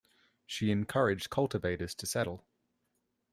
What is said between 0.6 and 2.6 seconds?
encouraged cultivators to settle.